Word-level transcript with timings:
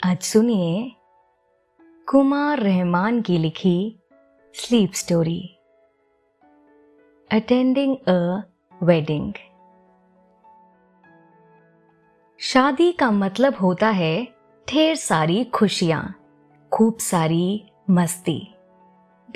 आज 0.00 0.18
सुनिए 0.18 0.92
कुमार 2.06 2.60
रहमान 2.60 3.20
की 3.22 3.38
लिखी 3.38 4.00
sleep 4.54 4.92
story. 4.92 5.56
Attending 7.30 7.96
a 8.08 8.42
wedding 8.82 9.32
शादी 12.40 12.92
का 12.92 13.10
मतलब 13.10 13.54
होता 13.54 13.88
है 13.88 14.28
ढेर 14.68 14.94
सारी 14.96 15.44
खुशियाँ, 15.44 16.14
खूब 16.72 16.98
सारी 16.98 17.70
मस्ती। 17.90 18.54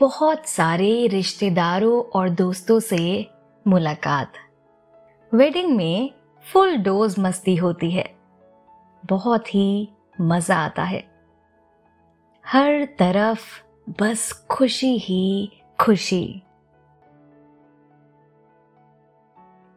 बहुत 0.00 0.46
सारे 0.46 1.06
रिश्तेदारों 1.06 2.02
और 2.02 2.28
दोस्तों 2.28 2.80
से 2.80 3.30
मुलाकात। 3.66 4.32
वेडिंग 5.32 5.76
में 5.76 6.10
फुल 6.52 6.76
डोज 6.76 7.16
मस्ती 7.18 7.56
होती 7.56 7.90
है। 7.90 8.10
बहुत 9.06 9.54
ही 9.54 9.88
मज़ा 10.20 10.56
आता 10.56 10.82
है। 10.82 11.10
हर 12.46 12.84
तरफ़ 12.84 13.62
बस 13.90 14.46
खुशी 14.50 14.98
ही 14.98 15.52
खुशी। 15.80 16.42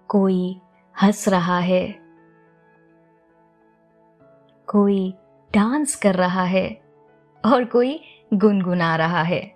कोई 0.08 0.62
हंस 1.02 1.28
रहा 1.28 1.60
है। 1.60 1.92
कोई 4.68 5.14
डांस 5.54 5.96
कर 5.96 6.16
रहा 6.16 6.44
है 6.44 6.82
और 7.46 7.66
कोई 7.66 8.04
गुनगुना 8.34 8.96
रहा 8.96 9.22
है। 9.22 9.56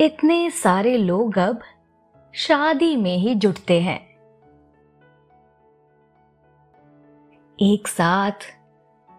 इतने 0.00 0.50
सारे 0.50 0.96
लोग 0.96 1.38
अब 1.38 1.60
शादी 2.32 2.96
में 2.96 3.16
ही 3.16 3.34
जुटते 3.34 3.80
हैं। 3.80 4.14
एक 7.60 7.88
साथ 7.88 8.63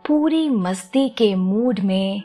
पूरी 0.07 0.49
मस्ती 0.49 1.09
के 1.09 1.35
मूड 1.35 1.79
में 1.79 2.23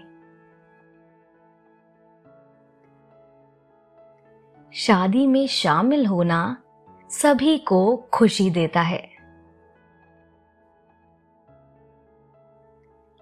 शादी 4.75 5.27
में 5.27 5.47
शामिल 5.47 6.07
होना 6.07 6.63
सभी 7.11 7.59
को 7.59 7.97
खुशी 7.97 8.51
देता 8.51 8.81
है। 8.81 9.11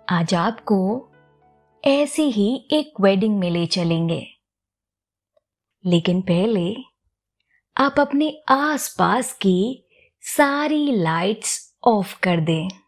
आज 0.09 0.35
आपको 0.35 1.09
ऐसी 1.85 2.23
ही 2.23 2.69
एक 2.73 3.01
वेडिंग 3.01 3.39
में 3.39 3.51
ले 3.51 3.67
चलेंगे। 3.67 4.27
लेकिन 5.87 6.23
पहले 6.23 6.77
आप 7.77 7.95
अपने 8.01 8.43
आसपास 8.49 9.33
की 9.33 9.87
सारी 10.21 10.93
लाइट्स 10.93 11.79
ऑफ़ 11.85 12.21
कर 12.21 12.41
दें। 12.41 12.88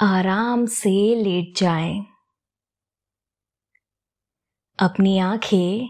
आराम 0.00 0.64
से 0.66 0.90
लेट 1.14 1.58
जाएँ। 1.58 2.00
अपनी 4.78 5.18
आँखें 5.18 5.88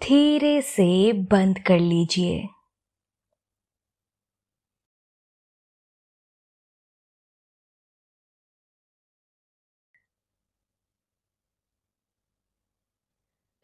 धीरे 0.00 0.60
से 0.62 1.12
बंद 1.32 1.58
कर 1.58 1.78
लीजिए 1.80 2.46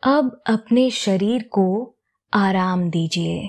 अब 0.02 0.30
अपने 0.46 0.90
शरीर 0.90 1.42
को 1.52 1.64
आराम 2.32 2.88
दीजिए 2.90 3.48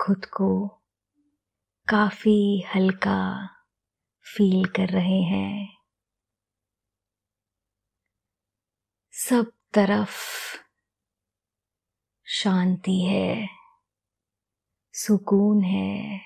खुद 0.00 0.24
को 0.24 0.68
काफ़ी 1.88 2.64
हल्का 2.74 3.48
फील 4.22 4.64
कर 4.64 4.88
रहे 4.88 5.22
हैं। 5.22 5.78
सब 9.12 9.52
तरफ़ 9.74 10.18
शांति 12.26 13.00
है, 13.04 13.48
सुकून 14.92 15.62
है, 15.62 16.20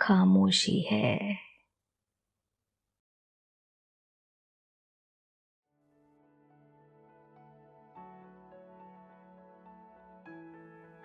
खामोशी 0.00 0.80
है। 0.80 1.51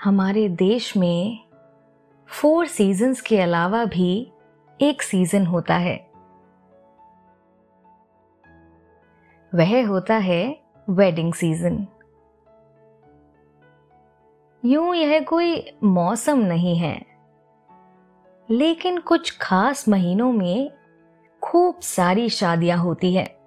हमारे 0.03 0.49
देश 0.49 0.97
में 0.97 1.39
फोर 2.29 2.67
सीजन्स 2.67 3.21
के 3.21 3.39
अलावा 3.41 3.85
भी 3.85 4.31
एक 4.81 5.01
सीज़न 5.01 5.45
होता 5.45 5.75
है। 5.75 5.95
वह 9.55 9.87
होता 9.87 10.15
है 10.15 10.59
वेडिंग 10.89 11.33
सीज़न 11.33 11.87
यूँ 14.65 14.95
यह 14.95 15.19
कोई 15.23 15.71
मौसम 15.83 16.37
नहीं 16.37 16.75
है, 16.75 17.05
लेकिन 18.49 18.99
कुछ 18.99 19.37
खास 19.41 19.89
महीनों 19.89 20.31
में 20.31 20.71
खूब 21.41 21.79
सारी 21.79 22.29
शादियाँ 22.29 22.77
होती 22.77 23.13
है। 23.13 23.37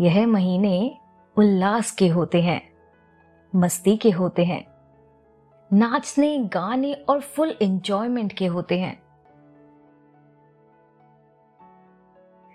यह 0.00 0.26
महीने 0.26 0.96
उल्लास 1.36 1.90
के 1.90 2.08
होते 2.08 2.42
हैं। 2.42 2.69
मस्ती 3.56 3.96
के 3.96 4.10
होते 4.10 4.44
हैं। 4.44 4.64
नाचने, 5.72 6.38
गाने 6.38 6.92
और 6.92 7.20
फुल 7.20 7.56
एंजॉयमेंट 7.62 8.32
के 8.32 8.46
होते 8.46 8.78
हैं। 8.78 9.02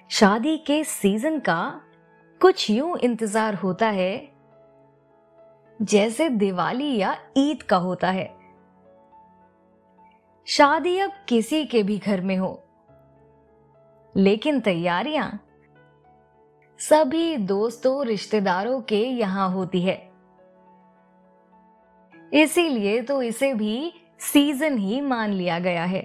शादी 0.10 0.58
के 0.58 0.84
सीज़न 0.84 1.40
का 1.40 1.82
कुछ 2.42 2.70
यूँ 2.70 2.98
इंतज़ार 2.98 3.56
होता 3.56 3.88
है 3.88 4.32
जैसे 5.82 6.30
दिवाली 6.30 6.98
या 6.98 7.18
ईद 7.38 7.64
का 7.64 7.78
होता 7.78 8.12
है। 8.12 8.34
शादी 10.46 11.00
अब 11.00 11.12
किसी 11.30 11.66
के 11.66 11.84
भी 11.84 11.98
घर 11.98 12.22
में 12.22 12.38
हो। 12.38 12.64
लेकिन 14.16 14.60
तैयारियाँ 14.60 15.40
सभी 16.80 17.38
दोस्तों, 17.38 18.06
रिश्तेदारों 18.06 18.82
के 18.82 19.00
यहाँ 19.00 19.50
होती 19.50 19.82
है। 19.82 20.15
इसीलिए 22.36 23.02
तो 23.02 23.22
इसे 23.22 23.54
भी 23.54 23.94
सीज़न 24.22 24.78
ही 24.78 25.00
मान 25.02 25.34
लिया 25.34 25.60
गया 25.60 25.84
है। 25.86 26.04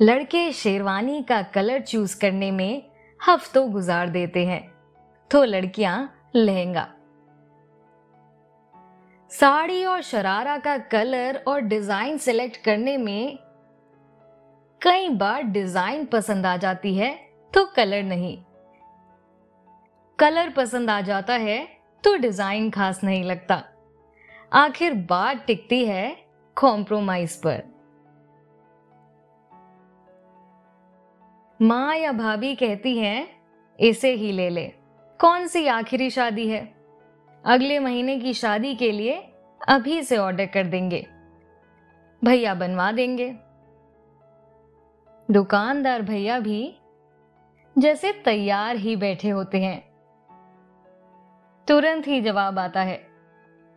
लड़के 0.00 0.50
शेरवानी 0.52 1.22
का 1.22 1.40
कलर 1.54 1.80
चूज़ 1.80 2.18
करने 2.20 2.50
में 2.50 2.82
हफ्तों 3.20 3.70
गुजार 3.72 4.08
देते 4.08 4.44
हैं 4.46 4.62
तो 5.30 5.42
लड़कियाँ 5.44 5.96
लहंगा। 6.36 6.86
साड़ी 9.32 9.84
और 9.84 10.02
शरारा 10.02 10.56
का 10.58 10.76
कलर 10.88 11.42
और 11.48 11.60
डिज़ाइन 11.62 12.18
सिलेक्ट 12.18 12.56
करने 12.64 12.96
में 12.96 13.38
कई 14.82 15.08
बार 15.10 15.42
डिज़ाइन 15.42 16.04
पसंद 16.06 16.46
आ 16.46 16.56
जाती 16.56 16.94
है 16.94 17.14
तो 17.52 17.64
कलर 17.66 18.02
नहीं। 18.04 18.36
कलर 20.18 20.48
पसंद 20.50 20.90
आ 20.90 21.00
जाता 21.00 21.34
है 21.34 21.58
तो 22.04 22.14
डिज़ाइन 22.16 22.70
खास 22.70 23.02
नहीं 23.04 23.22
लगता। 23.24 23.62
आखिर 24.52 24.94
बात 24.94 25.44
टिकती 25.46 25.84
है 25.84 26.16
कॉम्प्रोमाइज 26.56 27.36
पर। 27.36 27.62
माँ 31.60 31.96
या 31.96 32.12
भाभी 32.12 32.54
कहती 32.54 32.98
हैं, 32.98 33.28
इसे 33.78 34.12
ही 34.12 34.32
ले 34.32 34.48
ले। 34.50 34.66
कौन 35.20 35.46
सी 35.46 35.66
आखिरी 35.66 36.10
शादी 36.10 36.48
है? 36.48 36.62
अगले 37.44 37.78
महीने 37.78 38.18
की 38.18 38.34
शादी 38.34 38.74
के 38.74 38.90
लिए 38.92 39.16
अभी 39.60 40.02
से 40.02 40.16
ऑर्डर 40.16 40.46
कर 40.46 40.66
देंगे। 40.66 41.06
भैया 42.22 42.54
बनवा 42.54 42.92
देंगे। 42.92 43.34
दुकानदार 45.28 46.02
भैया 46.02 46.38
भी 46.38 46.74
जैसे 47.76 48.12
तैयार 48.24 48.76
ही 48.76 48.96
बैठे 48.96 49.28
होते 49.28 49.58
हैं। 49.58 49.87
तुरंत 51.68 52.06
ही 52.06 52.20
जवाब 52.20 52.58
आता 52.58 52.80
है। 52.80 53.06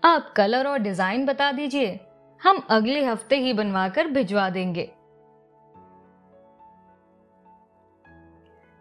आप 0.03 0.33
कलर 0.37 0.67
और 0.67 0.79
डिज़ाइन 0.79 1.25
बता 1.25 1.51
दीजिए। 1.51 1.99
हम 2.41 2.57
अगले 2.69 3.05
हफ़्ते 3.05 3.37
ही 3.37 3.53
बनवाकर 3.53 4.07
भिजवा 4.07 4.49
देंगे। 4.49 4.91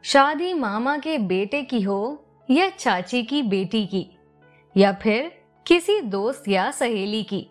शादी 0.04 0.52
मामा 0.54 0.98
के 0.98 1.18
बेटे 1.18 1.62
की 1.62 1.80
हो 1.82 2.26
या 2.50 2.68
चाची 2.68 3.22
की 3.22 3.42
बेटी 3.42 3.86
की, 3.86 4.18
या 4.76 4.92
फिर 4.92 5.32
किसी 5.66 6.00
दोस्त 6.00 6.48
या 6.48 6.70
सहेली 6.70 7.22
की। 7.22 7.50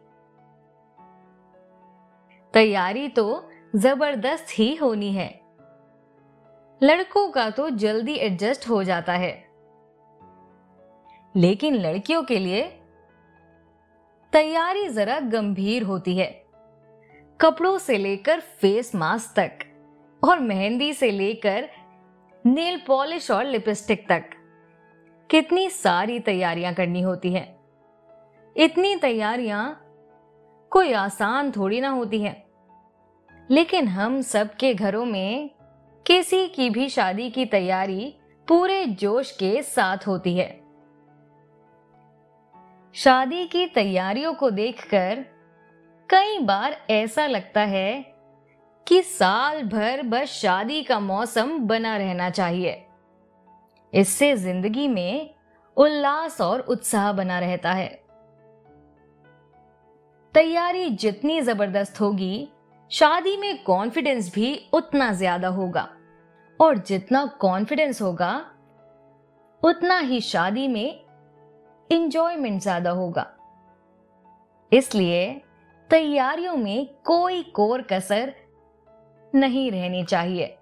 तैयारी 2.54 3.08
तो 3.08 3.50
ज़बरदस्त 3.76 4.60
ही 4.60 4.76
होनी 4.76 5.12
है। 5.14 5.42
लड़कों 6.84 7.30
का 7.30 7.50
तो 7.50 7.70
जल्दी 7.70 8.14
एडजस्ट 8.14 8.70
हो 8.70 8.84
जाता 8.84 9.14
है। 9.14 9.49
लेकिन 11.36 11.76
लड़कियों 11.76 12.24
के 12.24 12.40
लिए 12.40 12.64
तैयारी 14.34 14.90
जरा 14.90 15.20
गंभीर 15.20 15.84
होती 15.84 16.18
है। 16.18 16.44
कपड़ों 17.42 17.78
से 17.78 17.98
लेकर 17.98 18.40
फेस 18.40 18.96
मास्क 18.96 19.40
तक 19.40 19.60
और 20.24 20.40
मेहंदी 20.40 20.94
से 20.94 21.12
लेकर 21.12 21.70
नेल 22.46 22.82
पॉलिश 22.88 23.32
और 23.32 23.46
लिपस्टिक 23.46 24.10
तक 24.10 24.30
कितनी 25.30 25.70
सारी 25.70 26.20
तैयारियाँ 26.20 26.74
करनी 26.74 27.02
होती 27.02 27.34
है। 27.34 27.60
इतनी 28.58 28.96
तैयारियाँ 28.96 29.86
कोई 30.70 30.94
आसान 30.94 31.52
थोड़ी 31.52 31.82
ना 31.82 31.90
होती 31.90 32.22
है। 32.22 32.46
लेकिन 33.52 33.88
हम 33.88 34.22
सबके 34.22 34.74
घरों 34.74 35.06
में 35.06 35.50
किसी 36.08 36.48
की 36.48 36.70
भी 36.70 36.90
शादी 36.90 37.30
की 37.30 37.46
तैयारी 37.46 38.16
पूरे 38.48 38.86
जोश 38.86 39.32
के 39.32 39.62
साथ 39.64 39.98
होती 40.08 40.38
है। 40.38 40.69
शादी 42.96 43.46
की 43.48 43.66
तैयारियों 43.66 44.34
को 44.34 44.50
देखकर 44.50 45.26
कई 46.10 46.40
बार 46.40 46.76
ऐसा 46.90 47.26
लगता 47.28 47.62
है 47.62 48.06
कि 48.88 49.02
साल 49.02 49.62
भर 49.64 50.02
बस 50.02 50.30
शादी 50.32 50.82
का 50.84 51.00
मौसम 51.00 51.58
बना 51.60 51.96
रहना 51.98 52.30
चाहिए। 52.30 52.86
इससे 53.94 54.36
ज़िंदगी 54.36 54.88
में 54.88 55.30
उल्लास 55.78 56.42
और 56.42 56.60
उत्साह 56.60 57.12
बना 57.14 57.40
रहता 57.40 57.72
है। 57.72 57.88
तैयारी 60.36 60.90
जितनी 60.90 61.42
ज़बरदस्त 61.42 62.02
होगी, 62.02 62.50
शादी 62.92 63.38
में 63.38 63.64
कॉन्फिडेंस 63.64 64.34
भी 64.36 64.70
उतना 64.74 65.12
ज़्यादा 65.14 65.48
होगा। 65.48 65.90
और 66.60 66.78
जितना 66.78 67.26
कॉन्फिडेंस 67.40 68.02
होगा, 68.02 68.46
उतना 69.64 70.00
ही 70.00 70.22
शादी 70.22 70.68
में 70.68 71.09
इंजॉयमेंट 71.90 72.62
ज़्यादा 72.62 72.90
होगा। 72.92 73.26
इसलिए 74.72 75.30
तैयारियों 75.90 76.56
में 76.56 76.88
कोई 77.06 77.42
कोर 77.44 77.82
कसर 77.82 78.34
नहीं 79.34 79.70
रहनी 79.72 80.04
चाहिए। 80.04 80.56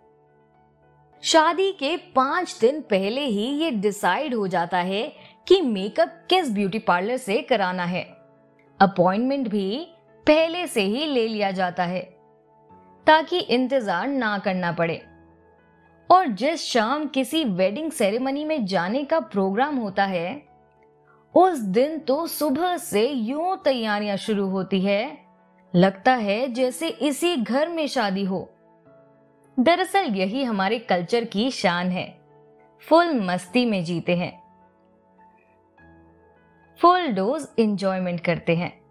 शादी 1.24 1.72
के 1.72 1.96
पाँच 2.16 2.58
दिन 2.62 2.82
पहले 2.82 3.22
ही 3.22 3.48
ये 3.62 3.72
डिसाइड 3.72 4.34
हो 4.34 4.48
जाता 4.48 4.78
है 4.80 5.04
कि 5.48 5.62
मेकअप 5.62 6.22
किस 6.30 6.52
ब्यूटी 6.52 6.80
पार्लर 6.80 7.18
से 7.18 7.42
कराना 7.42 7.86
है। 7.86 8.04
अपॉइंटमेंट 8.80 9.48
भी 9.48 9.88
पहले 10.28 10.66
से 10.68 10.82
ही 10.82 11.06
ले 11.06 11.28
लिया 11.28 11.52
जाता 11.52 11.84
है, 11.84 12.02
ताकि 13.08 13.40
इंतज़ार 13.40 14.08
ना 14.08 14.38
करना 14.38 14.72
पड़े। 14.72 15.02
और 16.10 16.28
जिस 16.32 16.64
शाम 16.64 17.08
किसी 17.08 17.44
वेडिंग 17.46 17.92
सेरेमनी 17.92 18.44
में 18.46 18.66
जाने 18.66 19.04
का 19.04 19.20
प्रोग्राम 19.22 19.78
होता 19.78 20.06
है 20.06 20.47
उस 21.38 21.60
दिन 21.60 22.00
तो 22.00 22.28
सुबह 22.28 22.78
से 22.78 23.10
यूँ 23.10 23.58
तैयारियाँ 23.64 24.18
शुरू 24.18 24.48
होती 24.48 24.82
है। 24.82 25.18
लगता 25.76 26.14
है 26.14 26.48
जैसे 26.48 26.88
इसी 26.88 27.36
घर 27.36 27.68
में 27.68 27.88
शादी 27.88 28.24
हो। 28.24 28.50
दरअसल 29.60 30.00
यही 30.00 30.44
हमारे 30.44 30.80
कल्चर 30.80 31.24
की 31.24 31.52
शान 31.52 31.88
है। 31.88 32.20
फुल 32.90 33.22
मस्ती 33.22 33.66
में 33.66 33.84
जीते 33.84 34.16
हैं। 34.16 34.44
फुल 36.82 37.08
डोज 37.08 37.48
इंजॉयमेंट 37.60 38.20
करते 38.20 38.56
हैं। 38.56 38.82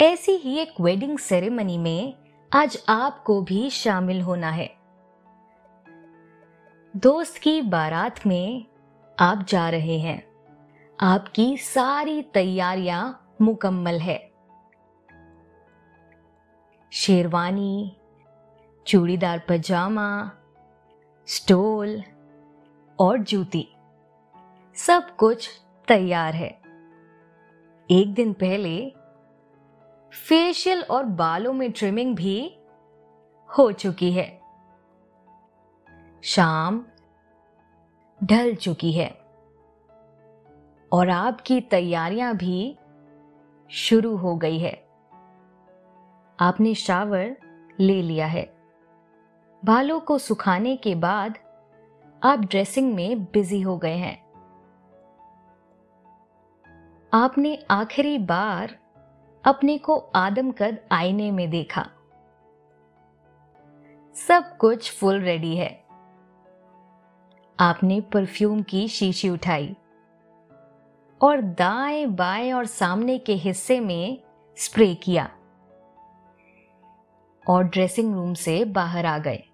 ऐसी 0.00 0.32
ही 0.32 0.58
एक 0.58 0.72
वेडिंग 0.80 1.18
सेरेमनी 1.18 1.78
में 1.78 2.14
आज 2.52 2.84
आपको 2.88 3.42
भी 3.42 3.70
शामिल 3.70 4.20
होना 4.20 4.50
है। 4.50 4.76
दोस्त 6.96 7.38
की 7.38 7.62
बारात 7.62 8.26
में 8.26 8.69
आप 9.20 9.46
जा 9.48 9.70
रहे 9.70 9.98
हैं। 9.98 10.32
आपकी 11.00 11.56
सारी 11.56 12.22
तैयारियाँ 12.22 13.34
मुकम्मल 13.40 13.98
है। 13.98 14.32
शेरवानी, 16.92 17.96
चूड़ीदार 18.86 19.42
पजामा, 19.48 20.30
स्टोल 21.26 22.02
और 22.98 23.18
जूती, 23.18 23.68
सब 24.74 25.16
कुछ 25.16 25.50
तैयार 25.88 26.34
है। 26.34 26.60
एक 27.90 28.14
दिन 28.14 28.32
पहले 28.32 28.94
फेशियल 30.28 30.82
और 30.82 31.04
बालों 31.04 31.52
में 31.52 31.72
ट्रिमिंग 31.72 32.16
भी 32.16 32.58
हो 33.58 33.72
चुकी 33.72 34.12
है। 34.12 34.40
शाम 36.22 36.84
ढल 38.24 38.54
चुकी 38.54 38.92
है। 38.92 39.20
और 40.92 41.08
आपकी 41.10 41.60
तैयारियाँ 41.60 42.36
भी 42.36 42.78
शुरू 43.70 44.16
हो 44.16 44.36
गई 44.36 44.58
है। 44.58 44.88
आपने 46.40 46.74
शावर 46.74 47.36
ले 47.80 48.02
लिया 48.02 48.26
है। 48.26 48.54
बालों 49.64 50.00
को 50.00 50.18
सुखाने 50.18 50.76
के 50.76 50.94
बाद 50.94 51.38
आप 52.22 52.38
ड्रेसिंग 52.38 52.94
में 52.94 53.24
बिज़ी 53.24 53.60
हो 53.60 53.78
गए 53.78 53.96
हैं। 53.96 54.30
आपने 57.14 57.58
आखिरी 57.70 58.18
बार 58.18 58.78
अपने 59.44 59.78
को 59.78 59.96
आदमकद 59.96 60.78
आईने 60.92 61.30
में 61.30 61.50
देखा। 61.50 61.88
सब 64.14 64.56
कुछ 64.56 65.00
फुल 65.00 65.20
रेडी 65.20 65.56
है। 65.56 65.79
आपने 67.60 68.00
परफ्यूम 68.00 68.62
की 68.62 68.88
शीशी 68.88 69.28
उठाई 69.28 69.76
और 71.22 71.40
दाएँ 71.40 72.06
बाएँ 72.06 72.52
और 72.52 72.66
सामने 72.66 73.18
के 73.18 73.34
हिस्से 73.34 73.80
में 73.80 74.18
स्प्रे 74.56 74.94
किया 74.94 75.30
और 77.48 77.64
ड्रेसिंग 77.64 78.14
रूम 78.14 78.34
से 78.34 78.64
बाहर 78.64 79.06
आ 79.06 79.18
गए। 79.18 79.44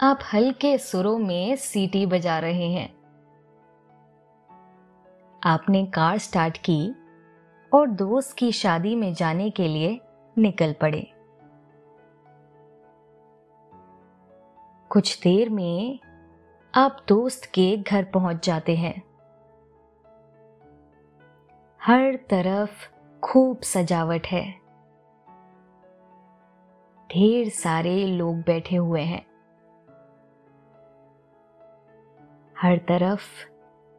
आप 0.00 0.18
हल्के 0.32 0.78
सुरों 0.78 1.18
में 1.18 1.56
सीटी 1.56 2.06
बजा 2.06 2.38
रहे 2.38 2.68
हैं। 2.68 2.94
आपने 5.44 5.86
कार 5.86 6.18
स्टार्ट 6.18 6.58
की 6.58 6.94
और 7.74 7.86
दोस्त 7.86 8.36
की 8.36 8.52
शादी 8.52 8.96
में 8.96 9.14
जाने 9.14 9.50
के 9.50 9.68
लिए 9.68 10.00
निकल 10.38 10.72
पड़े। 10.72 11.11
कुछ 14.92 15.20
देर 15.22 15.48
में 15.48 15.98
आप 16.74 16.96
दोस्त 17.08 17.44
के 17.44 17.76
घर 17.76 18.04
पहुँच 18.04 18.46
जाते 18.46 18.76
हैं। 18.76 19.02
हर 21.82 22.16
तरफ़ 22.16 22.90
खूब 23.20 23.60
सजावट 23.60 24.26
है। 24.26 24.52
ढेर 27.12 27.48
सारे 27.48 28.06
लोग 28.06 28.36
बैठे 28.36 28.76
हुए 28.76 29.00
हैं। 29.00 29.26
हर 32.58 32.78
तरफ़ 32.78 33.48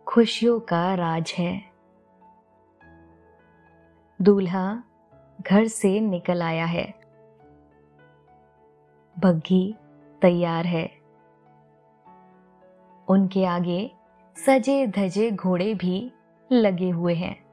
खुशियों 0.08 0.60
का 0.60 0.96
राज 0.96 1.34
है। 1.38 1.72
दूल्हा 4.22 4.84
घर 5.42 5.68
से 5.68 6.00
निकल 6.00 6.42
आया 6.42 6.66
है। 6.66 6.94
बग्घी 9.20 9.76
तैयार 10.24 10.66
है। 10.66 10.86
उनके 13.08 13.46
आगे 13.46 13.92
सजे 14.36 14.88
धजे 14.88 15.32
घोड़े 15.32 15.74
भी 15.74 16.12
लगे 16.52 16.90
हुए 16.90 17.14
हैं। 17.14 17.44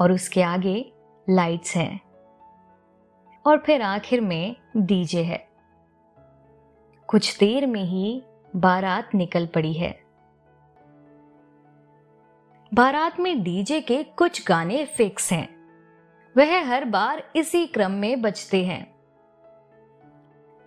और 0.00 0.12
उसके 0.12 0.42
आगे 0.42 0.92
लाइट्स 1.30 1.76
हैं। 1.76 2.00
और 3.46 3.58
फिर 3.58 3.82
आखिर 3.82 4.20
में 4.20 4.56
डीजे 4.76 5.22
है। 5.22 5.48
कुछ 7.06 7.38
देर 7.38 7.66
में 7.66 7.84
ही 7.84 8.22
बारात 8.56 9.14
निकल 9.14 9.46
पड़ी 9.46 9.72
है। 9.72 10.00
बारात 12.74 13.20
में 13.20 13.42
डीजे 13.42 13.80
के 13.80 14.02
कुछ 14.02 14.48
गाने 14.48 14.86
फिक्स 14.86 15.32
हैं। 15.32 15.60
वह 16.36 16.74
हर 16.74 16.84
बार 16.84 17.30
इसी 17.36 17.66
क्रम 17.66 17.90
में 17.90 18.22
बजते 18.22 18.64
हैं। 18.64 18.89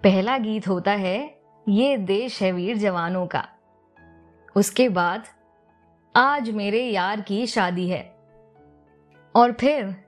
पहला 0.03 0.37
गीत 0.37 0.67
होता 0.67 0.91
है, 0.91 1.39
ये 1.69 1.97
देश 1.97 2.43
है 2.43 2.51
वीर 2.51 2.77
जवानों 2.77 3.27
का। 3.27 3.47
उसके 4.55 4.89
बाद, 4.89 5.23
आज 6.15 6.49
मेरे 6.49 6.83
यार 6.83 7.21
की 7.21 7.47
शादी 7.47 7.89
है। 7.89 8.15
और 9.35 9.51
फिर 9.51 10.05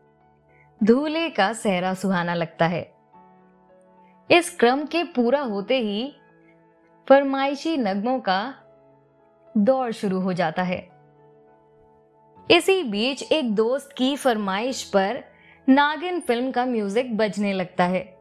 दूल्हे 0.84 1.30
का 1.30 1.54
सहरा 1.54 1.94
सुहाना 1.94 2.34
लगता 2.34 2.68
है। 2.68 2.94
इस 4.32 4.58
क्रम 4.60 4.86
के 4.86 5.04
पूरा 5.04 5.42
होते 5.42 5.80
ही, 5.80 6.16
फरमाइशी 7.10 7.78
नगमों 7.78 8.20
का 8.20 8.56
दौर 9.58 9.92
शुरू 9.92 10.20
हो 10.20 10.34
जाता 10.34 10.64
है। 10.64 10.90
इसी 12.52 12.84
बीच 12.84 13.32
एक 13.32 13.56
दोस्त 13.56 13.90
की 13.98 14.16
फरमाइश 14.16 14.84
पर 14.84 15.24
नागिन 15.70 16.20
फ़िल्म 16.20 16.52
का 16.52 16.66
म्यूज़िक 16.66 17.18
बजने 17.18 17.54
लगता 17.54 17.84
है। 17.84 18.15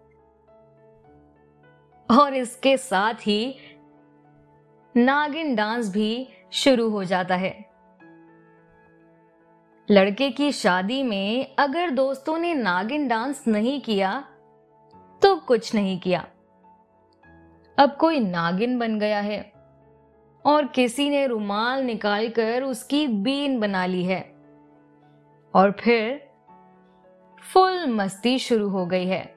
और 2.11 2.35
इसके 2.35 2.77
साथ 2.77 3.15
ही 3.15 3.55
नागिन 4.97 5.55
डांस 5.55 5.93
भी 5.93 6.29
शुरू 6.53 6.89
हो 6.91 7.05
जाता 7.05 7.35
है। 7.35 7.65
लड़के 9.91 10.31
की 10.31 10.53
शादी 10.53 11.03
में 11.03 11.55
अगर 11.59 11.91
दोस्तों 11.91 12.39
ने 12.39 12.55
नागिन 12.55 13.09
डांस 13.09 13.45
नहीं 13.49 13.81
किया 13.81 14.25
तो 15.23 15.37
कुछ 15.37 15.75
नहीं 15.75 15.99
किया। 15.99 16.27
अब 17.79 17.97
कोई 17.97 18.21
नागिन 18.21 18.79
बन 18.79 18.99
गया 18.99 19.21
है 19.21 19.53
और 20.45 20.67
किसी 20.67 21.11
ने 21.11 21.27
रुमाल 21.27 21.83
निकालकर 21.83 22.63
उसकी 22.63 23.07
बीन 23.07 23.61
बना 23.61 23.87
ली 23.87 24.05
है 24.05 24.21
और 25.55 25.71
फिर 25.71 26.29
फुल 27.53 27.87
मस्ती 27.87 28.39
शुरू 28.39 28.69
हो 28.69 28.87
गई 28.87 29.07
है। 29.07 29.34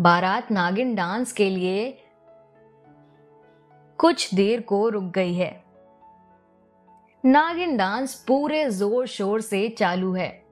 बारात 0.00 0.50
नागिन 0.52 0.94
डांस 0.94 1.32
के 1.32 1.50
लिए 1.50 1.98
कुछ 3.98 4.34
देर 4.34 4.60
को 4.60 4.88
रुक 4.88 5.04
गई 5.04 5.34
है। 5.34 5.64
नागिन 7.24 7.76
डांस 7.76 8.14
पूरे 8.28 8.70
ज़ोर 8.70 9.06
शोर 9.06 9.40
से 9.40 9.68
चालू 9.68 10.12
है। 10.12 10.44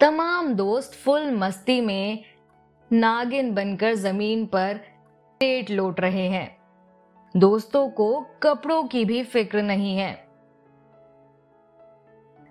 तमाम 0.00 0.52
दोस्त 0.54 0.94
फुल 0.94 1.30
मस्ती 1.30 1.80
में 1.80 2.24
नागिन 2.92 3.54
बनकर 3.54 3.94
ज़मीन 3.94 4.46
पर 4.46 4.80
पेट 5.40 5.70
लौट 5.70 6.00
रहे 6.00 6.28
हैं। 6.28 6.56
दोस्तों 7.36 7.88
को 7.88 8.26
कपड़ों 8.42 8.84
की 8.84 9.04
भी 9.04 9.22
फ़िक्र 9.24 9.62
नहीं 9.62 9.96
है। 9.96 10.28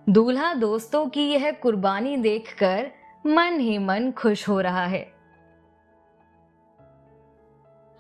दूल्हा 0.10 0.53
दोस्तों 0.53 1.08
की 1.08 1.32
यह 1.32 1.51
कुर्बानी 1.51 2.18
देखकर 2.18 2.92
मन 3.25 3.60
ही 3.60 3.77
मन 3.77 4.12
खुश 4.12 4.50
हो 4.50 4.62
रहा 4.62 4.86
है। 4.86 5.12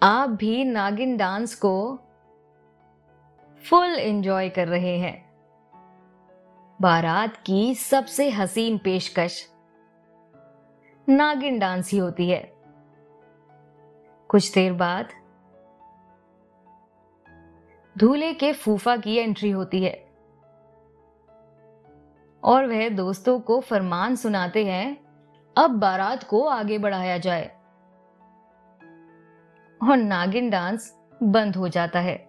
आप 0.03 0.29
भी 0.29 0.63
नागिन 0.63 1.17
डांस 1.17 1.55
को 1.55 1.99
फुल 3.69 3.93
एंजॉय 3.93 4.49
कर 4.49 4.67
रहे 4.67 4.97
हैं। 4.97 5.33
बारात 6.81 7.37
की 7.37 7.75
सबसे 7.75 8.29
हसीन 8.29 8.77
पेशकश 8.77 9.49
नागिन 11.09 11.59
डांस 11.59 11.91
ही 11.91 11.97
होती 11.97 12.29
है। 12.29 12.53
कुछ 14.29 14.53
देर 14.53 14.73
बाद 14.73 15.09
दूल्हे 17.97 18.33
के 18.33 18.53
फूफा 18.53 18.97
की 18.97 19.15
एंट्री 19.15 19.51
होती 19.51 19.83
है 19.83 19.95
और 22.43 22.67
वह 22.67 22.89
दोस्तों 22.89 23.39
को 23.39 23.59
फरमान 23.59 24.15
सुनाते 24.15 24.65
हैं, 24.65 24.97
अब 25.57 25.71
बारात 25.71 26.23
को 26.23 26.47
आगे 26.47 26.77
बढ़ाया 26.77 27.17
जाए। 27.17 27.62
और 29.89 29.97
नागिन 29.97 30.49
डांस 30.49 30.97
बंद 31.23 31.55
हो 31.55 31.67
जाता 31.67 31.99
है। 31.99 32.27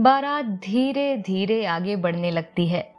बारात 0.00 0.44
धीरे 0.44 1.16
धीरे 1.16 1.66
आगे 1.66 1.96
बढ़ने 1.96 2.30
लगती 2.30 2.68
है। 2.68 2.94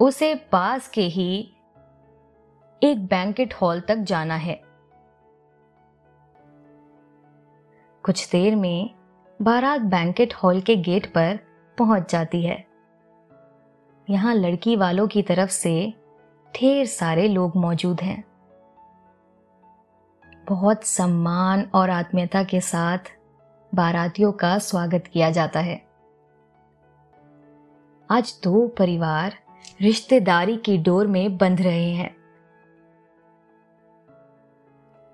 उसे 0.00 0.34
पास 0.34 0.88
के 0.88 1.02
ही 1.02 1.52
एक 2.82 3.06
बैंकेट 3.06 3.54
हॉल 3.54 3.80
तक 3.80 3.96
जाना 3.96 4.34
है। 4.34 4.62
कुछ 8.02 8.30
देर 8.30 8.56
में 8.56 8.90
बारात 9.42 9.80
बैंकेट 9.80 10.34
हॉल 10.34 10.60
के 10.60 10.76
गेट 10.76 11.06
पर 11.06 11.38
पहुँच 11.78 12.12
जाती 12.12 12.42
है। 12.42 12.64
यहाँ 14.10 14.34
लड़की 14.34 14.76
वालों 14.76 15.08
की 15.08 15.22
तरफ़ 15.22 15.50
से 15.50 15.94
ढेर 16.56 16.86
सारे 16.86 17.28
लोग 17.28 17.56
मौजूद 17.56 18.00
हैं। 18.00 18.33
बहुत 20.48 20.84
सम्मान 20.84 21.70
और 21.74 21.90
आत्मीयता 21.90 22.44
के 22.44 22.60
साथ 22.60 22.98
बारातियों 23.74 24.32
का 24.32 24.58
स्वागत 24.58 25.04
किया 25.12 25.30
जाता 25.30 25.60
है। 25.60 25.86
आज 28.10 28.40
दो 28.44 28.68
परिवार 28.68 29.38
रिश्तेदारी 29.80 30.56
की 30.56 30.78
डोर 30.78 31.06
में 31.06 31.36
बंध 31.36 31.60
रहे 31.60 31.92
हैं। 31.92 32.16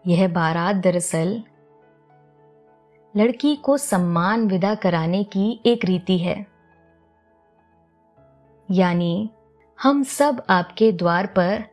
यह 0.07 0.29
बारात 0.29 0.77
दरअसल 0.77 1.43
लड़की 3.17 3.57
को 3.57 3.77
सम्मान 3.77 4.49
विदा 4.49 4.75
कराने 4.75 5.25
की 5.25 5.61
एक 5.67 5.85
रीति 5.85 6.19
है। 6.19 6.47
यानी 8.71 9.31
हम 9.83 10.03
सब 10.03 10.43
आपके 10.51 10.93
द्वार 10.93 11.27
पर 11.27 11.65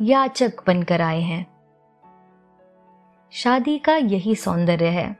याचक 0.00 0.52
बनकर 0.66 1.00
आए 1.00 1.20
हैं। 1.20 1.51
शादी 3.34 3.78
का 3.78 3.96
यही 3.96 4.34
सौंदर्य 4.34 4.86
है, 4.86 5.16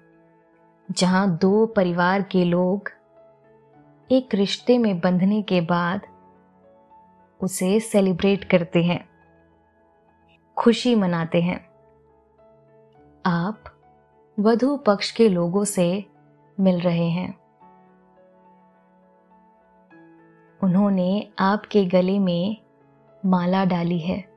जहाँ 0.90 1.36
दो 1.36 1.66
परिवार 1.66 2.22
के 2.22 2.44
लोग 2.44 2.90
एक 4.12 4.34
रिश्ते 4.34 4.78
में 4.78 5.00
बंधने 5.00 5.42
के 5.42 5.60
बाद 5.60 6.00
उसे 7.40 7.80
सेलिब्रेट 7.80 8.44
करते 8.44 8.82
हैं, 8.82 9.08
खुशी 10.56 10.94
मनाते 10.94 11.42
हैं। 11.42 11.70
आप 13.26 13.64
वधु 14.40 14.76
पक्ष 14.76 15.10
के 15.10 15.28
लोगों 15.28 15.64
से 15.64 16.04
मिल 16.60 16.80
रहे 16.80 17.08
हैं। 17.10 17.38
उन्होंने 20.62 21.28
आपके 21.38 21.84
गले 21.84 22.18
में 22.18 22.56
माला 23.26 23.64
डाली 23.64 23.98
है। 23.98 24.31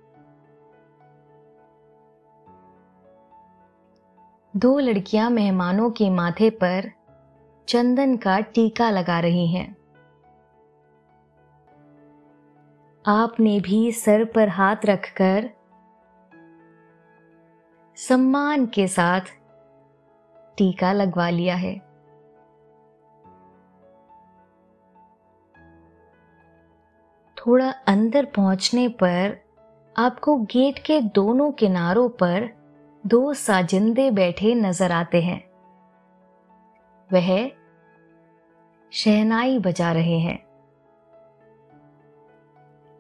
दो 4.58 4.80
लड़कियाँ 4.80 5.30
मेहमानों 5.30 5.92
के 5.92 6.10
माथे 6.10 6.50
पर 6.50 6.92
चंदन 7.68 8.18
का 8.18 8.40
टीका 8.40 8.90
लगा 8.90 9.20
रही 9.20 9.48
हैं। 9.48 9.76
आपने 13.06 13.60
भी 13.60 13.92
सर 13.92 14.26
पर 14.26 14.50
हाथ 14.50 14.76
रखकर 14.86 15.50
सम्मान 17.96 18.66
के 18.66 18.88
साथ 18.88 19.22
टीका 20.58 20.94
लगवा 20.94 21.30
लिया 21.30 21.56
है। 21.56 21.80
थोड़ा 27.38 27.70
अंदर 27.88 28.26
पहुँचने 28.26 28.88
पर 28.88 29.38
आपको 29.98 30.38
गेट 30.38 30.80
के 30.80 31.02
दोनों 31.02 31.52
किनारों 31.52 32.10
पर 32.10 32.65
दो 33.08 33.34
साजिंदे 33.34 34.12
बैठे 34.12 34.56
नज़र 34.56 34.92
आते 34.92 35.22
हैं। 35.22 35.44
वह 37.14 37.52
शहनाई 38.92 39.60
बजा 39.60 39.92
रहे 39.92 40.20
हैं। 40.20 40.46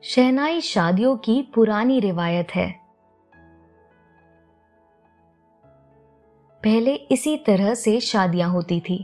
शहनाई 0.03 0.62
शादियों 0.62 1.17
की 1.17 1.51
पुरानी 1.55 2.00
रिवायत 2.00 2.47
है। 2.55 2.71
पहले 6.63 6.93
इसी 6.93 7.38
तरह 7.38 7.74
से 7.74 8.00
शादियाँ 8.00 8.50
होती 8.50 8.79
थी। 8.79 9.03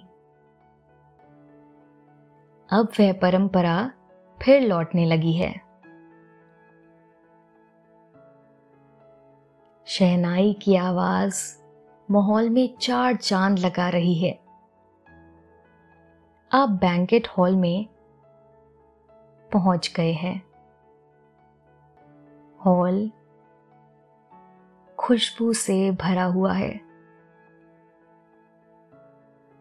अब 2.72 2.92
वह 3.00 3.14
परंपरा 3.14 3.92
फिर 4.42 4.62
लौटने 4.62 5.06
लगी 5.06 5.34
है। 5.34 5.71
शहनाई 10.02 10.54
की 10.54 10.76
आवाज़ 10.76 11.58
माहौल 12.12 12.50
में 12.50 12.78
चार 12.78 13.16
चाँद 13.16 13.60
लगा 13.60 13.90
रही 13.90 14.14
है। 14.14 14.40
आप 16.54 16.70
बैंकेट 16.70 17.28
हॉल 17.28 17.56
में 17.56 17.86
पहुँच 19.54 19.94
गए 19.96 20.12
हैं। 20.12 20.44
हॉल 22.66 23.12
खुशबू 25.00 25.54
से 25.54 25.92
भरा 25.92 26.24
हुआ 26.24 26.54
है। 26.54 26.82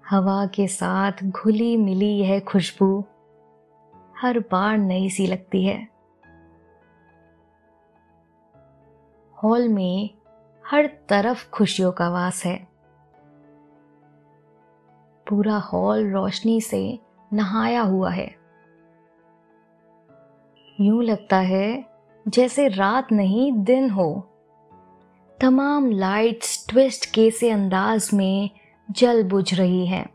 हवा 0.09 0.47
के 0.47 0.69
साथ 0.69 1.13
घुली 1.25 1.77
मिली 1.77 2.19
यह 2.19 2.41
खुशबू 2.41 3.05
हर 4.19 4.39
बार 4.39 4.79
नई 4.79 5.11
सी 5.11 5.27
लगती 5.27 5.65
है। 5.65 5.89
हॉल 9.43 9.69
में 9.69 10.20
हर 10.71 10.87
तरफ़ 10.87 11.51
खुशियों 11.51 11.93
का 11.93 12.09
वास 12.09 12.45
है। 12.45 12.69
पूरा 15.29 15.57
हॉल 15.57 16.13
रोशनी 16.13 16.61
से 16.61 16.99
नहाया 17.33 17.83
हुआ 17.83 18.11
है। 18.11 18.37
यूँ 20.81 21.05
लगता 21.05 21.37
है 21.37 21.85
जैसे 22.29 22.69
रात 22.69 23.13
नहीं, 23.13 23.53
दिन 23.53 23.91
हो। 23.91 24.29
तमाम 25.41 25.91
लाइट्स 25.91 26.67
ट्विस्ट 26.69 27.15
के 27.15 27.31
से 27.31 27.51
अंदाज 27.51 28.11
में 28.15 28.51
जल 28.91 29.25
बुझ 29.25 29.55
रही 29.55 29.87
हैं। 29.87 30.11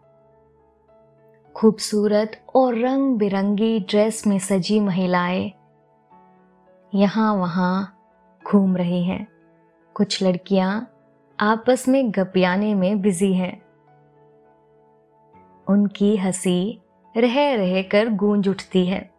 खूबसूरत 1.55 2.45
और 2.55 2.77
रंग 2.77 3.17
बिरंगी 3.17 3.79
ड्रेस 3.79 4.27
में 4.27 4.39
सजी 4.39 4.79
महिलाएँ 4.79 5.51
यहाँ 6.95 7.35
वहाँ 7.35 7.99
घूम 8.47 8.77
रही 8.77 9.03
हैं। 9.03 9.34
कुछ 9.95 10.23
लड़कियाँ 10.23 10.91
आपस 11.39 11.87
में 11.87 12.11
गपियाने 12.11 12.75
में 12.75 13.01
बिज़ी 13.01 13.33
हैं। 13.33 13.65
उनकी 15.67 16.17
हँसी 16.17 16.81
रह 17.17 17.55
रह 17.55 17.81
कर 17.81 18.09
गूंज 18.09 18.47
उठती 18.47 18.85
है। 18.85 19.11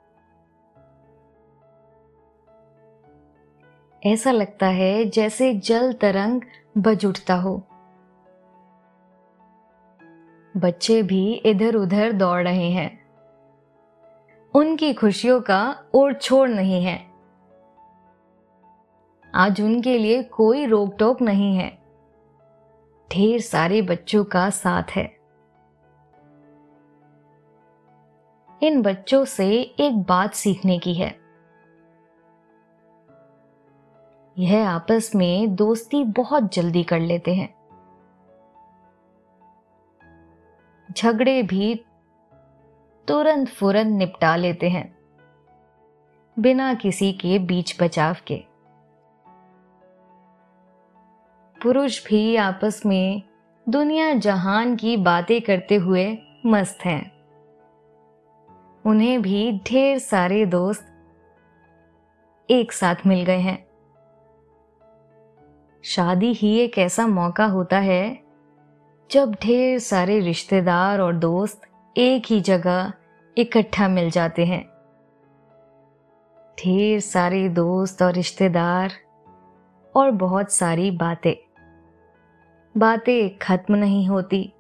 ऐसा 4.07 4.31
लगता 4.31 4.67
है 4.67 5.05
जैसे 5.05 5.55
जल 5.55 5.93
तरंग 5.93 6.43
बज 6.79 7.07
उठता 7.07 7.35
हो। 7.35 7.63
बच्चे 10.57 11.03
भी 11.03 11.33
इधर 11.35 11.75
उधर 11.75 12.13
दौड़ 12.13 12.43
रहे 12.43 12.71
हैं। 12.71 13.07
उनकी 14.55 14.95
खुशियों 14.95 15.41
का 15.41 15.85
और 15.95 16.13
छोड़ 16.13 16.49
नहीं 16.49 16.85
है। 16.85 17.16
आज 19.35 19.61
उनके 19.61 19.99
लिए 19.99 20.23
कोई 20.23 20.67
रोक 20.67 20.95
टोक 20.99 21.23
नहीं 21.23 21.57
है। 21.57 21.69
ढेर 23.11 23.41
सारे 23.41 23.83
बच्चों 23.83 24.25
का 24.25 24.51
साथ 24.51 24.91
है। 24.91 25.05
इन 28.63 28.83
बच्चों 28.83 29.25
से 29.25 29.49
एक 29.81 30.03
बात 30.03 30.35
सीखने 30.35 30.79
की 30.79 30.95
है। 30.95 31.19
यह 34.39 34.69
आपस 34.69 35.11
में 35.15 35.55
दोस्ती 35.55 36.05
बहुत 36.05 36.53
जल्दी 36.55 36.83
कर 36.83 37.01
लेते 37.01 37.35
हैं। 37.35 37.55
झगड़े 40.93 41.43
भी 41.43 41.75
तुरंत 43.09 43.49
फुरंत 43.49 43.99
निपटा 43.99 44.37
लेते 44.37 44.69
हैं, 44.69 44.99
बिना 46.39 46.75
किसी 46.75 47.13
के 47.13 47.39
बीच 47.39 47.77
बचाव 47.83 48.17
के। 48.27 48.56
पुरुष 51.63 52.07
भी 52.07 52.37
आपस 52.37 52.83
में 52.87 53.23
दुनिया 53.69 54.15
जहान 54.15 54.77
की 54.77 54.97
बातें 54.97 55.41
करते 55.43 55.75
हुए 55.75 56.19
मस्त 56.47 56.79
हैं। 56.85 57.13
उन्हें 58.87 59.23
भी 59.23 59.61
ढेर 59.67 59.99
सारे 59.99 60.47
दोस्त 60.47 60.87
एक 62.51 62.73
साथ 62.73 62.95
मिल 63.07 63.25
गए 63.25 63.39
हैं। 63.39 63.67
शादी 65.83 66.33
ही 66.33 66.59
एक 66.59 66.79
ऐसा 66.79 67.07
मौका 67.07 67.45
होता 67.45 67.79
है 67.79 68.19
जब 69.11 69.35
ढेर 69.35 69.79
सारे 69.79 70.21
रिश्तेदार 70.21 71.01
और 71.01 71.17
दोस्त 71.17 71.63
एक 71.97 72.23
ही 72.27 72.41
जगह 72.41 72.93
इकट्ठा 73.39 73.89
मिल 73.89 74.11
जाते 74.11 74.45
हैं। 74.45 74.65
ढेर 76.59 77.01
सारे 77.01 77.49
दोस्त 77.49 78.03
और 78.03 78.13
रिश्तेदार 78.13 78.93
और 79.97 80.11
बहुत 80.11 80.53
सारी 80.53 80.91
बातें। 80.91 81.46
बातें 82.77 83.39
खत्म 83.39 83.75
नहीं 83.75 84.09
होती 84.09 84.53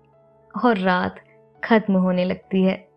और 0.64 0.78
रात 0.78 1.16
खत्म 1.64 1.96
होने 1.96 2.24
लगती 2.24 2.64
है। 2.64 2.88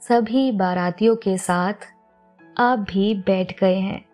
सभी 0.00 0.52
बारातियों 0.52 1.16
के 1.16 1.38
साथ 1.38 1.74
आप 2.58 2.78
भी 2.78 3.14
बैठ 3.14 3.60
गए 3.60 3.74
हैं। 3.74 4.08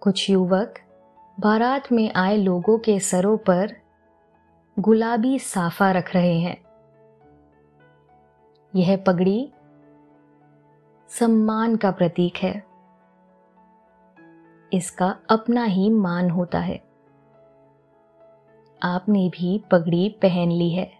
कुछ 0.00 0.30
युवक 0.30 0.74
बारात 1.40 1.92
में 1.92 2.12
आए 2.14 2.36
लोगों 2.36 2.78
के 2.78 3.00
सरों 3.00 3.36
पर 3.36 3.76
गुलाबी 4.78 5.38
साफा 5.38 5.90
रख 5.90 6.14
रहे 6.14 6.38
हैं। 6.38 6.64
यह 8.76 9.04
पगड़ी 9.06 9.52
सम्मान 11.08 11.76
का 11.76 11.90
प्रतीक 11.90 12.36
है। 12.36 12.73
इसका 14.74 15.16
अपना 15.30 15.64
ही 15.64 15.90
मान 15.90 16.30
होता 16.30 16.58
है। 16.58 16.84
आपने 18.82 19.28
भी 19.28 19.64
पगड़ी 19.70 20.08
पहन 20.08 20.50
ली 20.50 20.70
है। 20.70 20.92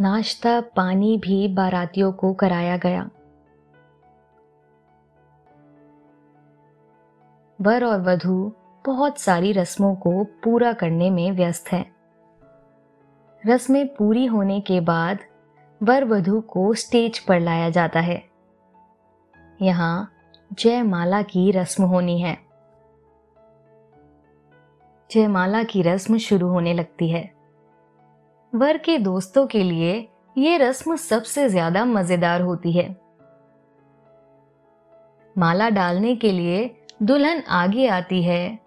नाश्ता 0.00 0.60
पानी 0.60 1.18
भी 1.18 1.48
बारातियों 1.48 2.12
को 2.12 2.32
कराया 2.32 2.76
गया। 2.76 3.10
वर 7.60 7.84
और 7.84 8.00
वधु 8.00 8.52
बहुत 8.86 9.18
सारी 9.18 9.52
रस्मों 9.52 9.94
को 9.94 10.24
पूरा 10.24 10.72
करने 10.72 11.10
में 11.10 11.32
व्यस्त 11.32 11.72
हैं। 11.72 11.96
रस्में 13.46 13.94
पूरी 13.94 14.26
होने 14.26 14.60
के 14.60 14.80
बाद 14.80 15.18
वर 15.82 16.04
वधु 16.04 16.40
को 16.40 16.74
स्टेज 16.74 17.18
पर 17.18 17.40
लाया 17.40 17.70
जाता 17.70 18.00
है। 18.00 18.29
यहाँ 19.60 20.12
जयमाला 20.50 21.22
की 21.22 21.50
रस्म 21.50 21.84
होनी 21.84 22.20
है। 22.20 22.36
जयमाला 25.10 25.62
की 25.62 25.82
रस्म 25.82 26.18
शुरू 26.18 26.48
होने 26.48 26.72
लगती 26.74 27.08
है। 27.10 27.22
वर 28.52 28.76
के 28.76 28.96
दोस्तों 28.98 29.46
के 29.46 29.62
लिए 29.62 29.92
ये 30.36 30.56
रस्म 30.58 30.96
सबसे 30.96 31.48
ज़्यादा 31.48 31.84
मज़ेदार 31.84 32.40
होती 32.40 32.72
है। 32.72 32.88
माला 35.36 35.68
डालने 35.68 36.14
के 36.16 36.32
लिए 36.32 36.68
दुल्हन 37.02 37.42
आगे 37.48 37.86
आती 37.88 38.22
है। 38.22 38.58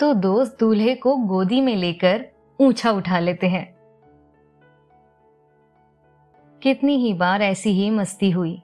तो 0.00 0.12
दोस्त 0.14 0.56
दूल्हे 0.60 0.94
को 0.94 1.16
गोदी 1.26 1.60
में 1.60 1.74
लेकर 1.76 2.24
ऊँचा 2.58 2.90
उठा 2.90 3.18
लेते 3.18 3.46
हैं। 3.46 3.66
कितनी 6.62 6.96
ही 6.96 7.12
बार 7.14 7.42
ऐसी 7.42 7.70
ही 7.70 7.90
मस्ती 7.90 8.30
हुई। 8.30 8.62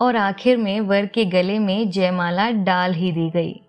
और 0.00 0.16
आखिर 0.16 0.56
में 0.56 0.80
वर 0.80 1.06
के 1.06 1.24
गले 1.24 1.58
में 1.58 1.90
जयमाला 1.90 2.50
डाल 2.50 2.94
ही 2.94 3.12
दी 3.12 3.30
गई। 3.30 3.62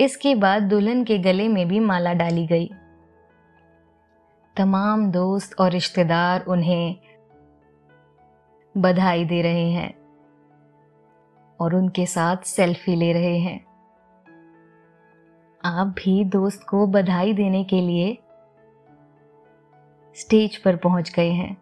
इसके 0.00 0.34
बाद 0.34 0.62
दुल्हन 0.62 1.04
के 1.04 1.18
गले 1.18 1.48
में 1.48 1.68
भी 1.68 1.80
माला 1.80 2.12
डाली 2.12 2.46
गई। 2.46 2.70
तमाम 4.56 5.10
दोस्त 5.10 5.60
और 5.60 5.70
रिश्तेदार 5.70 6.44
उन्हें 6.44 6.96
बधाई 8.76 9.24
दे 9.24 9.42
रहे 9.42 9.70
हैं 9.70 9.94
और 11.60 11.74
उनके 11.74 12.06
साथ 12.06 12.36
सेल्फी 12.36 12.96
ले 12.96 13.12
रहे 13.12 13.38
हैं। 13.38 13.66
आप 15.64 15.86
भी 15.86 16.24
दोस्त 16.24 16.66
को 16.68 16.86
बधाई 16.86 17.32
देने 17.32 17.64
के 17.64 17.80
लिए 17.80 18.18
स्टेज 20.14 20.56
पर 20.56 20.76
पहुँच 20.76 21.12
गए 21.16 21.30
हैं। 21.30 21.61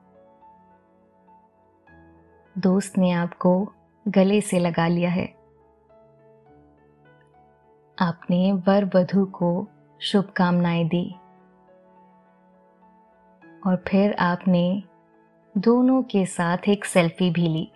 दोस्त 2.60 2.98
ने 2.98 3.10
आपको 3.10 3.72
गले 4.08 4.40
से 4.40 4.58
लगा 4.58 4.88
लिया 4.88 5.10
है। 5.10 5.26
आपने 7.98 8.52
वर 8.52 8.84
वधु 8.94 9.26
को 9.26 9.68
शुभकामनाएँ 10.00 10.88
दी। 10.88 11.14
और 13.66 13.84
फिर 13.88 14.12
आपने 14.12 14.82
दोनों 15.58 16.02
के 16.02 16.26
साथ 16.26 16.58
एक 16.68 16.84
सेल्फी 16.84 17.30
भी 17.30 17.48
ली। 17.48 17.72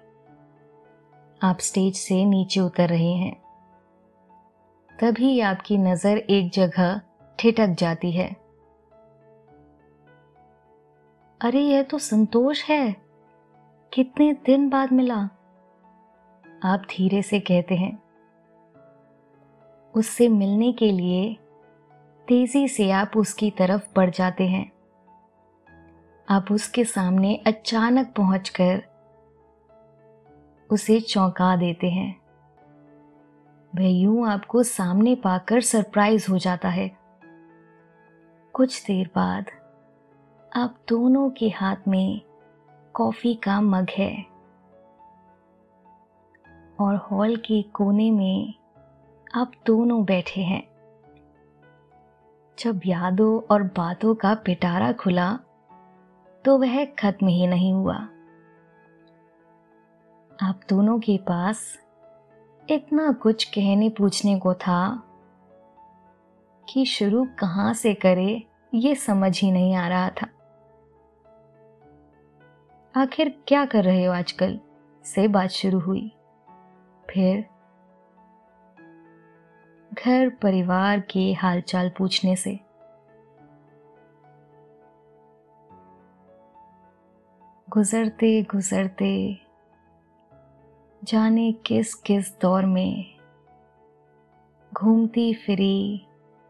आप 1.42 1.59
स्टेज 1.59 1.97
से 1.97 2.25
नीचे 2.25 2.61
उतर 2.61 2.88
रहे 2.88 3.12
हैं। 3.12 3.42
तभी 5.01 5.40
आपकी 5.40 5.79
नज़र 5.79 6.18
एक 6.18 6.51
जगह 6.51 7.01
ठिटक 7.38 7.68
जाती 7.68 8.12
है। 8.12 8.37
अरे, 11.40 11.61
यह 11.61 11.83
तो 11.83 11.99
संतोष 11.99 12.64
है। 12.64 13.04
कितने 13.94 14.33
दिन 14.33 14.68
बाद 14.68 14.92
मिला? 14.92 15.16
आप 16.62 16.83
धीरे 16.90 17.22
से 17.22 17.40
कहते 17.40 17.74
हैं। 17.74 18.02
उससे 19.94 20.28
मिलने 20.28 20.72
के 20.72 20.92
लिए 20.92 21.37
तेज़ी 22.28 22.68
से 22.68 22.90
आप 22.90 23.11
उसकी 23.16 23.50
तरफ़ 23.50 23.88
बढ़ 23.96 24.11
जाते 24.11 24.48
हैं। 24.48 24.72
आप 26.28 26.46
उसके 26.50 26.85
सामने 26.85 27.37
अचानक 27.46 28.14
पहुंचकर 28.16 28.83
उसे 30.70 31.00
चौंका 31.00 31.57
देते 31.57 31.90
हैं। 31.90 32.20
वह 33.76 33.90
यूँ 33.90 34.28
आपको 34.28 34.62
सामने 34.62 35.14
पाकर 35.14 35.61
सरप्राइज़ 35.61 36.30
हो 36.30 36.38
जाता 36.38 36.68
है। 36.68 36.96
कुछ 38.52 38.87
देर 38.87 39.11
बाद 39.14 39.44
आप 40.57 40.78
दोनों 40.88 41.30
के 41.30 41.48
हाथ 41.48 41.76
में 41.88 42.20
कॉफ़ी 42.94 43.35
का 43.35 43.61
मग 43.61 43.87
है। 43.90 44.26
और 46.80 46.96
हॉल 46.96 47.37
के 47.37 47.62
कोने 47.62 48.11
में 48.11 48.54
आप 49.35 49.52
दोनों 49.66 50.04
बैठे 50.04 50.40
हैं। 50.40 50.68
जब 52.59 52.80
यादों 52.87 53.40
और 53.50 53.62
बातों 53.62 54.14
का 54.14 54.35
पिटारा 54.35 54.92
खुला 54.92 55.38
तो 56.44 56.59
वह 56.59 56.85
खत्म 56.85 57.26
ही 57.26 57.46
नहीं 57.46 57.72
हुआ। 57.72 57.96
आप 60.42 60.61
दोनों 60.68 60.98
के 60.98 61.18
पास 61.18 61.78
इतना 62.70 63.12
कुछ 63.12 63.44
कहने 63.44 63.88
पूछने 63.88 64.38
को 64.38 64.54
था 64.54 65.02
कि 66.68 66.85
शुरू 66.85 67.26
कहाँ 67.38 67.74
से 67.74 67.94
करे, 67.94 68.46
ये 68.74 68.94
समझ 68.94 69.40
ही 69.40 69.52
नहीं 69.52 69.74
आ 69.74 69.88
रहा 69.88 70.09
था। 70.09 70.26
आखिर 72.96 73.44
क्या 73.48 73.64
कर 73.64 73.85
रहे 73.85 74.04
हो 74.04 74.12
आजकल? 74.12 74.61
से 75.04 75.28
बात 75.28 75.50
शुरू 75.50 75.78
हुई। 75.78 76.12
फिर 77.11 77.46
घर 79.92 80.28
परिवार 80.28 81.00
के 81.00 81.33
हालचाल 81.33 81.92
पूछने 81.98 82.37
से। 82.37 82.61
गुजरते 87.70 88.42
गुजरते 88.42 89.40
जाने 91.04 91.52
किस 91.52 91.94
किस 91.94 92.40
दौर 92.40 92.66
में 92.66 93.14
घूमती 94.74 95.35
फिरी 95.35 96.07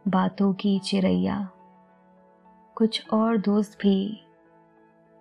बातों 0.09 0.55
की 0.55 0.79
चिड़ैया 0.79 1.51
कुछ 2.75 3.09
और 3.09 3.37
दोस्त 3.37 3.79
भी 3.81 4.24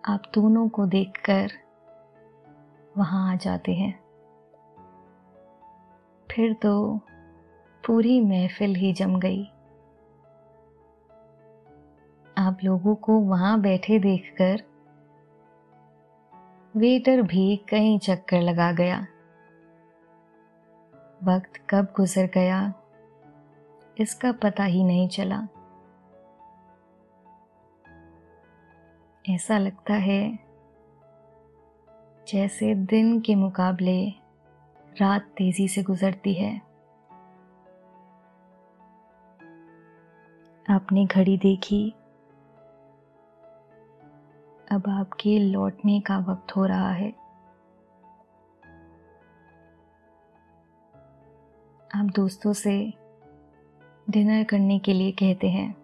आप 0.06 0.24
दोनों 0.34 0.70
को 0.70 0.86
देखकर 0.86 1.52
वहाँ 2.98 3.32
आ 3.34 3.36
जाते 3.36 3.74
हैं। 3.74 3.94
फिर 6.28 6.54
तो 6.54 7.00
पूरी 7.84 8.20
महफिल 8.22 8.76
ही 8.76 8.94
जम 8.94 9.20
गई। 9.20 9.44
आप 12.38 12.58
लोगों 12.64 12.96
को 12.96 13.20
वहाँ 13.20 13.60
बैठे 13.62 14.00
देखकर 14.00 14.64
वेटर 16.76 17.22
भी 17.22 17.56
कई 17.70 17.98
चक्कर 17.98 18.42
लगा 18.42 18.72
गया। 18.72 19.00
वक्त 21.24 21.62
कब 21.70 21.94
गुजर 21.98 22.30
गया, 22.34 22.74
इसका 23.98 24.32
पता 24.32 24.64
ही 24.64 24.84
नहीं 24.84 25.08
चला। 25.08 25.48
ऐसा 29.30 29.58
लगता 29.58 29.94
है 29.94 30.40
जैसे 32.28 32.76
दिन 32.76 33.22
के 33.22 33.36
मुकाबले 33.36 34.10
रात 35.02 35.22
तेज़ी 35.22 35.68
से 35.68 35.84
गुजरती 35.84 36.34
है। 36.34 36.58
आपने 40.70 41.06
घड़ी 41.06 41.38
देखी? 41.38 41.96
अब 44.72 44.84
आपके 44.90 45.40
लौटने 45.40 46.00
का 46.00 46.18
वक्त 46.18 46.56
हो 46.56 46.66
रहा 46.66 46.92
है। 46.92 47.10
आप 51.96 52.06
दोस्तों 52.16 52.54
से 52.54 52.94
डिनर 54.10 54.44
करने 54.44 54.80
के 54.80 54.94
लिए 54.94 55.12
कहते 55.12 55.50
हैं। 55.50 55.83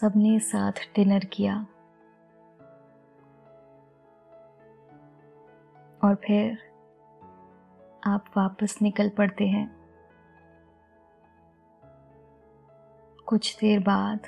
सबने 0.00 0.38
साथ 0.38 0.72
डिनर 0.72 1.24
किया। 1.24 1.66
और 6.04 6.14
फिर 6.14 6.58
आप 8.06 8.24
वापस 8.36 8.78
निकल 8.82 9.08
पड़ते 9.08 9.46
हैं। 9.46 9.76
कुछ 13.26 13.58
देर 13.58 13.80
बाद 13.80 14.20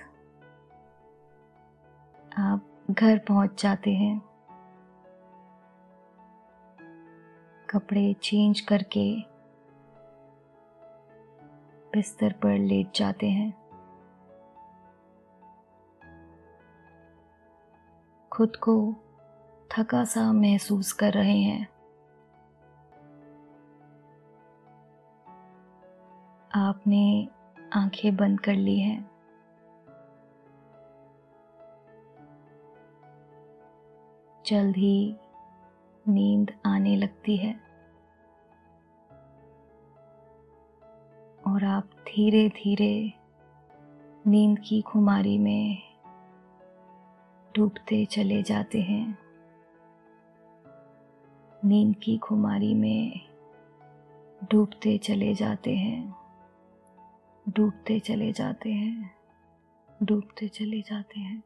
आप 2.38 2.86
घर 2.90 3.18
पहुँच 3.18 3.62
जाते 3.62 3.90
हैं। 3.90 4.22
कपड़े 7.70 8.14
चेंज 8.14 8.60
करके 8.60 9.20
बिस्तर 11.94 12.32
पर 12.32 12.58
लेट 12.58 12.92
जाते 12.94 13.26
हैं। 13.26 13.65
खुद 18.36 18.56
को 18.56 18.94
थका 19.70 20.04
सा 20.04 20.32
महसूस 20.32 20.92
कर 20.92 21.12
रहे 21.12 21.40
हैं। 21.40 21.68
आपने 26.54 27.28
आँखें 27.72 28.16
बंद 28.16 28.40
कर 28.40 28.54
ली 28.54 28.80
हैं। 28.80 29.10
जल्द 34.46 34.76
ही 34.76 35.16
नींद 36.08 36.50
आने 36.66 36.96
लगती 36.96 37.36
है। 37.36 37.60
और 41.46 41.64
आप 41.64 41.84
धीरे 41.84 42.48
धीरे 42.48 43.12
नींद 44.26 44.58
की 44.58 44.82
खुमारी 44.82 45.38
में 45.38 45.95
डूबते 47.56 48.04
चले 48.04 48.42
जाते 48.42 48.80
हैं। 48.80 49.18
नींद 51.64 51.96
की 52.02 52.18
खुमारी 52.18 52.74
में 52.74 53.20
डूबते 54.50 54.98
चले 54.98 55.34
जाते 55.34 55.76
हैं। 55.76 56.14
डूबते 57.48 58.00
चले 58.00 58.32
जाते 58.32 58.72
हैं। 58.72 59.10
डूबते 60.02 60.48
चले 60.48 60.80
जाते 60.80 61.20
हैं। 61.20 61.42